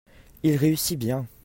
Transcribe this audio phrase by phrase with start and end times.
[0.41, 1.27] Il réussit bien.